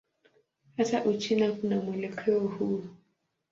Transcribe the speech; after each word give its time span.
Hata 0.77 1.03
Uchina 1.05 1.51
kuna 1.51 1.81
mwelekeo 1.81 2.39
huu. 2.39 2.83